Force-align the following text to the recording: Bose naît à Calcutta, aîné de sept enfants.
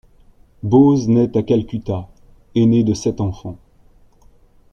Bose 0.63 1.07
naît 1.09 1.37
à 1.37 1.43
Calcutta, 1.43 2.07
aîné 2.55 2.83
de 2.83 2.95
sept 2.95 3.21
enfants. 3.21 3.59